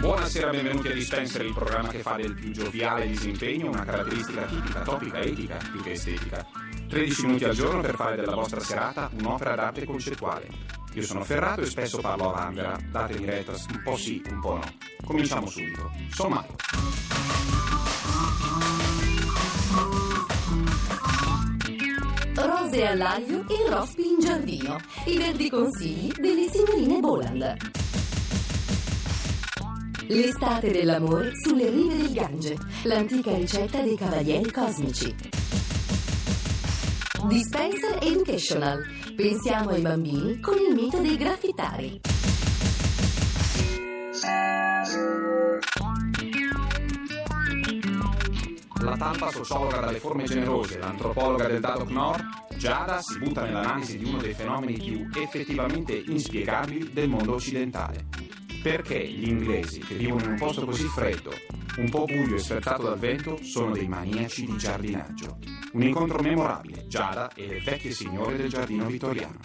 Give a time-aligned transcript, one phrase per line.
[0.00, 4.80] Buonasera, benvenuti a Dispenser, il programma che fa del più gioviale disimpegno una caratteristica tipica,
[4.80, 6.46] topica, etica, più che estetica.
[6.88, 10.48] 13 minuti al giorno per fare della vostra serata un'opera d'arte concettuale.
[10.94, 14.54] Io sono Ferrato e spesso parlo a vanvera, datemi retta, un po' sì, un po'
[14.54, 14.64] no.
[15.04, 15.90] Cominciamo subito.
[16.08, 16.54] Sommario.
[22.34, 24.78] Rose all'aglio e rospi in giardino.
[25.04, 27.75] I verdi consigli delle signorine Boland.
[30.08, 32.56] L'estate dell'amore sulle rive del Gange.
[32.84, 35.14] L'antica ricetta dei cavalieri cosmici.
[37.26, 38.84] Dispenser Educational.
[39.16, 42.00] Pensiamo ai bambini con il mito dei graffitari.
[48.80, 52.24] La talpa sociologa dalle forme generose, l'antropologa del Dadok Nord,
[52.56, 58.25] Giada si butta nell'analisi di uno dei fenomeni più effettivamente inspiegabili del mondo occidentale.
[58.66, 61.30] Perché gli inglesi, che vivono in un posto così freddo,
[61.76, 65.38] un po' buio e sferzato dal vento, sono dei maniaci di giardinaggio.
[65.74, 69.38] Un incontro memorabile, Giada e le vecchie signore del giardino vittoriano.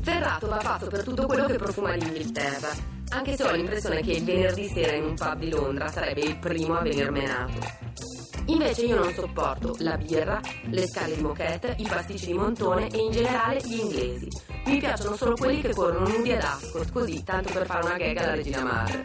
[0.00, 2.70] Ferrato va fatto per tutto quello che profuma l'Inghilterra,
[3.10, 6.38] anche se ho l'impressione che il venerdì sera in un pub di Londra sarebbe il
[6.38, 7.92] primo a venir menato.
[8.46, 12.98] Invece io non sopporto la birra, le scale di moquette, i pasticci di montone e
[12.98, 14.28] in generale gli inglesi.
[14.66, 18.16] Mi piacciono solo quelli che corrono nudi ad Ascot, così, tanto per fare una gag
[18.18, 19.04] alla regina madre.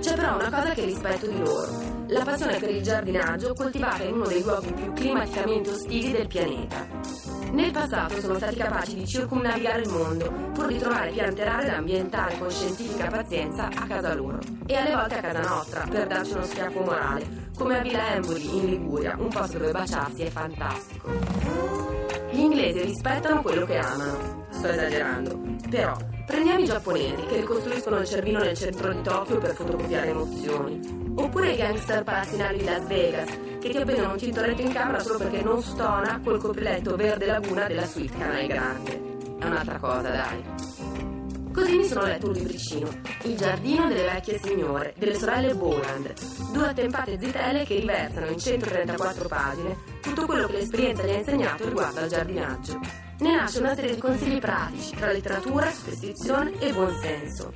[0.00, 1.94] C'è però una cosa che rispetto di loro.
[2.08, 7.15] La passione per il giardinaggio coltivata in uno dei luoghi più climaticamente ostili del pianeta.
[7.56, 11.76] Nel passato sono stati capaci di circumnavigare il mondo pur di trovare piante rare da
[11.76, 16.32] ambientare con scientifica pazienza a casa loro e alle volte a casa nostra per darci
[16.32, 21.10] uno schiaffo morale, come a Villa Emboli in Liguria, un posto dove baciarsi è fantastico.
[22.30, 24.44] Gli inglesi rispettano quello che amano.
[24.50, 25.40] Sto esagerando,
[25.70, 25.96] però
[26.26, 30.80] prendiamo i giapponesi che ricostruiscono il cervino nel centro di Tokyo per fotocopiare emozioni,
[31.14, 35.18] oppure i gangster palazzinari di Las Vegas che ti appena un tintoretto in camera solo
[35.18, 39.14] perché non stona col copriletto verde laguna della suite Canale Grande.
[39.38, 40.44] È un'altra cosa, dai.
[41.52, 42.88] Così mi sono letto un libricino,
[43.22, 46.12] Il giardino delle vecchie signore, delle sorelle Boland,
[46.52, 51.64] due attempate zitelle che riversano in 134 pagine tutto quello che l'esperienza gli ha insegnato
[51.64, 53.05] riguardo al giardinaggio.
[53.18, 57.50] Ne nasce una serie di consigli pratici tra letteratura, superstizione e buonsenso.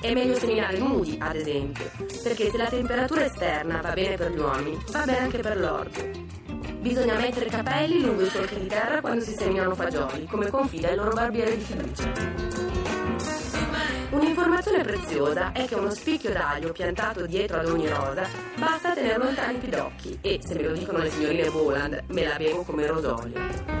[0.00, 1.90] È meglio seminare nudi, ad esempio,
[2.22, 6.00] perché se la temperatura esterna va bene per gli uomini, va bene anche per l'orto.
[6.78, 10.90] Bisogna mettere i capelli lungo i solchi di terra quando si seminano fagioli, come confida
[10.90, 12.12] il loro barbiere di fiducia.
[14.10, 19.56] Un'informazione preziosa è che uno spicchio d'aglio piantato dietro ad ogni rosa basta tenere lontani
[19.56, 23.79] i pidocchi e, se me lo dicono le signorine Boland, me la bevo come rosolio.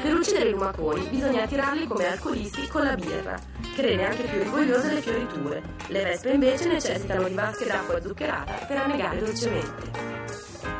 [0.00, 3.38] Per uccidere i lumaconi bisogna tirarli come alcolisti con la birra,
[3.74, 5.62] che rende anche più rigogliose le fioriture.
[5.88, 9.90] Le vespe invece necessitano di vasche d'acqua zuccherata per annegare dolcemente.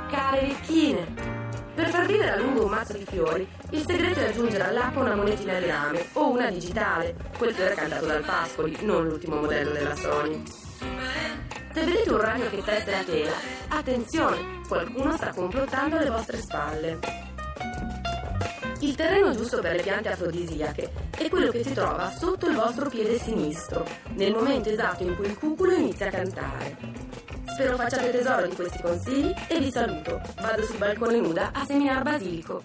[0.09, 1.37] Care vecchine,
[1.75, 5.15] per far vivere a lungo un mazzo di fiori, il segreto è aggiungere all'acqua una
[5.15, 9.95] monetina di rame o una digitale, quel fiore cantato dal Pascoli, non l'ultimo modello della
[9.95, 10.43] Sony.
[11.73, 13.35] Se vedete un ragno che testa la tela,
[13.69, 17.28] attenzione, qualcuno sta complottando alle vostre spalle.
[18.81, 22.89] Il terreno giusto per le piante afrodisiache è quello che si trova sotto il vostro
[22.89, 23.85] piede sinistro,
[24.15, 26.77] nel momento esatto in cui il cuculo inizia a cantare.
[27.45, 30.21] Spero facciate tesoro di questi consigli e vi saluto.
[30.41, 32.63] Vado sul balcone nuda a seminar basilico.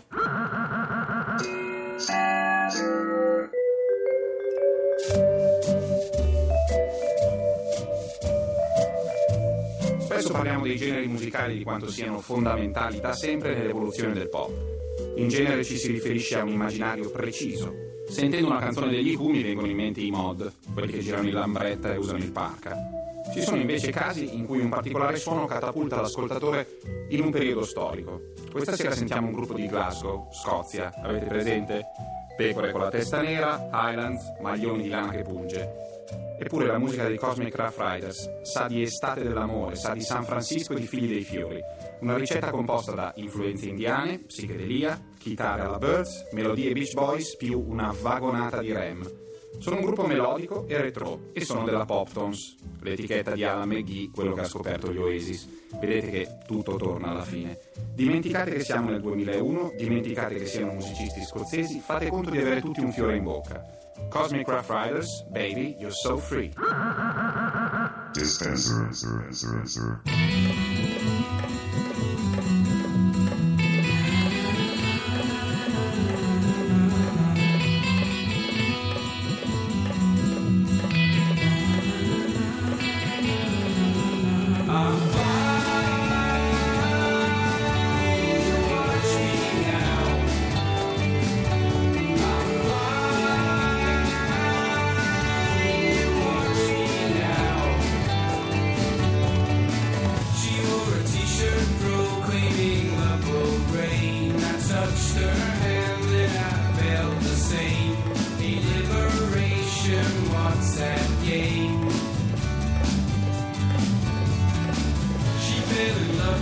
[9.97, 14.82] Spesso parliamo dei generi musicali di quanto siano fondamentali da sempre nell'evoluzione del pop.
[15.15, 17.73] In genere ci si riferisce a un immaginario preciso.
[18.07, 21.33] Sentendo una canzone degli Who mi vengono in mente i mod, quelli che girano in
[21.33, 22.77] lambretta e usano il parka.
[23.33, 26.79] Ci sono invece casi in cui un particolare suono catapulta l'ascoltatore
[27.09, 28.33] in un periodo storico.
[28.51, 31.85] Questa sera sentiamo un gruppo di Glasgow, Scozia, avete presente?
[32.35, 35.92] Pecore con la testa nera, Highlands, maglioni di lana che punge.
[36.39, 40.73] Eppure la musica dei Cosmic Rough Riders sa di estate dell'amore, sa di San Francisco
[40.73, 41.61] e di figli dei fiori.
[42.01, 47.93] Una ricetta composta da influenze indiane, psichedelia, chitarre alla Birds, melodie Beach Boys più una
[47.97, 49.21] vagonata di Rem.
[49.59, 54.33] Sono un gruppo melodico e retro e sono della Poptones, l'etichetta di Alan McGee, quello
[54.33, 55.47] che ha scoperto gli Oasis.
[55.79, 57.57] Vedete che tutto torna alla fine.
[57.93, 62.81] Dimenticate che siamo nel 2001, dimenticate che siano musicisti scozzesi, fate conto di avere tutti
[62.81, 63.82] un fiore in bocca.
[64.09, 66.51] Cosmic Rough Riders, baby, you're so free.
[68.13, 68.89] Dispenser.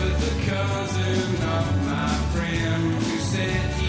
[0.04, 3.81] With the cousin of my friend who said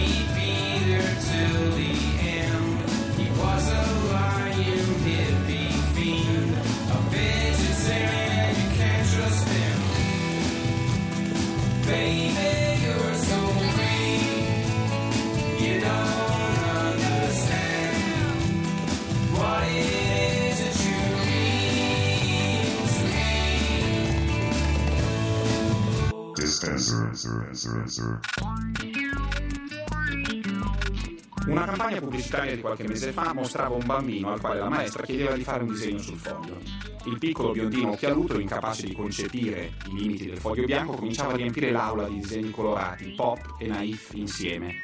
[31.46, 35.34] Una campagna pubblicitaria di qualche mese fa mostrava un bambino al quale la maestra chiedeva
[35.34, 36.58] di fare un disegno sul foglio.
[37.04, 41.70] Il piccolo biondino occhialuto, incapace di concepire i limiti del foglio bianco, cominciava a riempire
[41.70, 44.82] l'aula di disegni colorati, pop e naif insieme.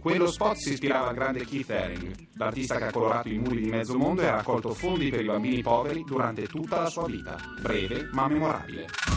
[0.00, 3.68] Quello spot si ispirava al grande Keith Haring, l'artista che ha colorato i muri di
[3.68, 7.36] mezzo mondo e ha raccolto fondi per i bambini poveri durante tutta la sua vita,
[7.60, 9.07] breve ma memorabile.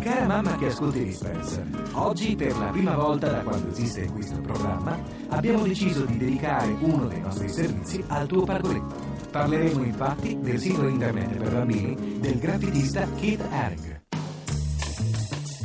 [0.00, 4.98] Cara mamma che ascolti Dispenser, oggi per la prima volta da quando esiste questo programma
[5.28, 8.94] abbiamo deciso di dedicare uno dei nostri servizi al tuo pargoletto.
[9.30, 14.02] Parleremo infatti del sito internet per bambini del graffitista Keith Haring.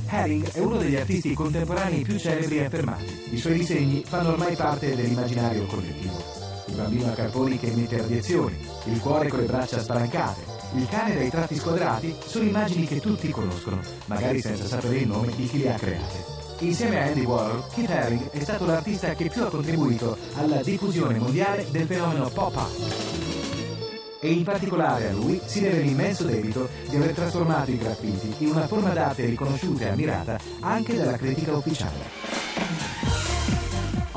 [0.07, 3.03] Haring è uno degli artisti contemporanei più celebri e affermati.
[3.31, 6.48] I suoi disegni fanno ormai parte dell'immaginario collettivo.
[6.69, 8.55] Il bambino a carponi che emette radiazioni,
[8.85, 10.41] il cuore con le braccia spalancate,
[10.75, 15.33] il cane dai tratti squadrati sono immagini che tutti conoscono, magari senza sapere il nome
[15.35, 16.23] di chi le ha create.
[16.59, 21.17] Insieme a Andy Warhol, Keith Haring è stato l'artista che più ha contribuito alla diffusione
[21.17, 22.69] mondiale del fenomeno pop-up.
[24.21, 28.51] E in particolare a lui si deve l'immenso debito di aver trasformato i graffiti in
[28.51, 32.48] una forma d'arte riconosciuta e ammirata anche dalla critica ufficiale.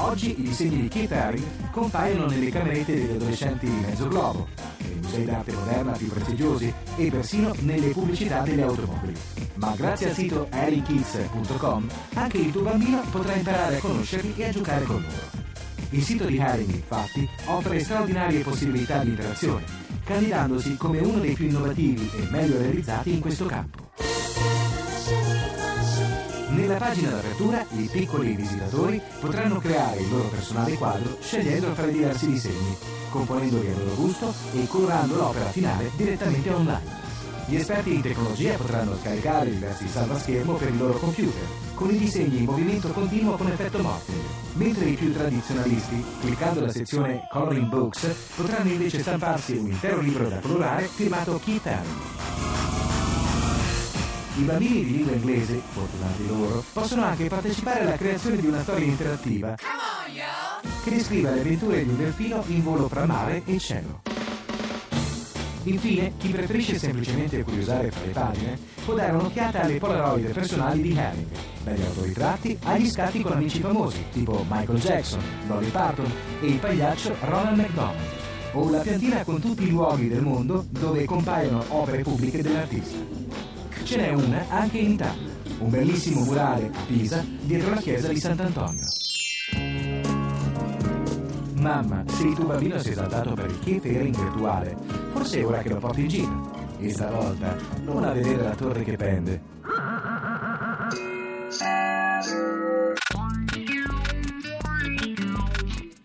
[0.02, 4.96] Oggi i disegni di Keith Haring compaiono nelle camerette degli adolescenti di mezzo globo, nei
[4.96, 9.14] musei d'arte moderna più prestigiosi e persino nelle pubblicità delle automobili.
[9.54, 14.50] Ma grazie al sito haringkids.com anche il tuo bambino potrà imparare a conoscerli e a
[14.50, 15.40] giocare con loro.
[15.90, 19.64] Il sito di Haring, infatti, offre straordinarie possibilità di interazione,
[20.04, 23.81] candidandosi come uno dei più innovativi e meglio realizzati in questo campo.
[26.54, 31.92] Nella pagina d'apertura i piccoli visitatori potranno creare il loro personale quadro scegliendo fra i
[31.92, 32.76] diversi disegni,
[33.08, 37.00] componendoli a loro gusto e colorando l'opera finale direttamente online.
[37.46, 41.42] Gli esperti in tecnologia potranno scaricare diversi salvaschermo per il loro computer,
[41.74, 46.70] con i disegni in movimento continuo con effetto morphing, mentre i più tradizionalisti, cliccando la
[46.70, 52.51] sezione Coloring Books, potranno invece stamparsi un intero libro da colorare firmato Keith Haring.
[54.34, 58.86] I bambini di lingua inglese, fortunati loro, possono anche partecipare alla creazione di una storia
[58.86, 59.54] interattiva
[60.82, 64.00] che descriva le avventure di un delfino in volo fra mare e cielo.
[65.64, 70.98] Infine, chi preferisce semplicemente curiosare fra le pagine può dare un'occhiata alle polaroid personali di
[70.98, 71.28] Haring,
[71.62, 76.10] dagli autoritratti agli scatti con amici famosi, tipo Michael Jackson, Dolly Parton
[76.40, 78.08] e il pagliaccio Ronald McDonald,
[78.52, 83.51] o la piantina con tutti i luoghi del mondo dove compaiono opere pubbliche dell'artista.
[83.84, 88.18] Ce n'è una anche in Italia, un bellissimo murale a Pisa dietro la chiesa di
[88.18, 88.84] Sant'Antonio.
[91.56, 94.76] Mamma, se il tuo bambino si è saltato per il kefere in virtuale,
[95.12, 96.50] forse è ora che lo porti in giro.
[96.78, 99.42] E stavolta non a vedere la torre che pende.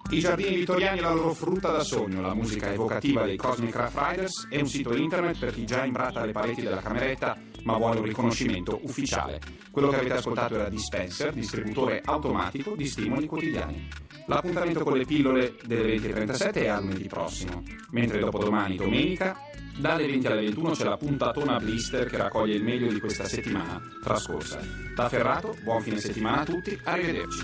[0.09, 3.95] I giardini vittoriani e la loro frutta da sogno, la musica evocativa dei Cosmic Rough
[3.95, 7.99] Riders e un sito internet per chi già imbrata le pareti della cameretta ma vuole
[7.99, 9.41] un riconoscimento ufficiale.
[9.71, 13.89] Quello che avete ascoltato era Dispenser, distributore automatico di stimoli quotidiani.
[14.27, 19.37] L'appuntamento con le pillole delle 20.37 è a lunedì prossimo, mentre dopodomani, domenica,
[19.77, 23.81] dalle 20 alle 21 c'è la puntatona Blister che raccoglie il meglio di questa settimana
[24.01, 24.59] trascorsa.
[24.95, 27.43] Da Ferrato, buon fine settimana a tutti, arrivederci.